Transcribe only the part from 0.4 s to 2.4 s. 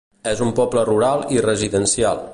un poble rural i residencial.